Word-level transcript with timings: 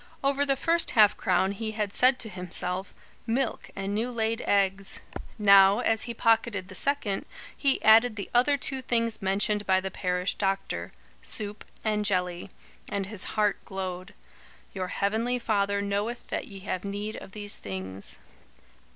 Over 0.23 0.47
the 0.47 0.55
first 0.55 0.89
half 0.97 1.15
crown 1.15 1.51
he 1.51 1.73
had 1.73 1.93
said 1.93 2.17
to 2.21 2.27
himself: 2.29 2.95
"Milk 3.27 3.69
and 3.75 3.93
new 3.93 4.09
laid 4.09 4.41
eggs." 4.47 4.99
Now, 5.37 5.77
as 5.81 6.05
he 6.09 6.13
pocketed 6.15 6.69
the 6.69 6.73
second, 6.73 7.27
he 7.55 7.79
added 7.83 8.15
the 8.15 8.27
other 8.33 8.57
two 8.57 8.81
things 8.81 9.21
mentioned 9.21 9.67
by 9.67 9.79
the 9.79 9.91
parish 9.91 10.33
doctor: 10.33 10.91
"Soup 11.21 11.63
and 11.83 12.03
jelly"; 12.03 12.49
and 12.89 13.05
his 13.05 13.25
heart 13.37 13.63
glowed. 13.63 14.15
"Your 14.73 14.87
heavenly 14.87 15.37
Father 15.37 15.83
knoweth 15.83 16.29
that 16.29 16.47
ye 16.47 16.61
have 16.61 16.83
need 16.83 17.15
of 17.17 17.33
these 17.33 17.57
things." 17.57 18.17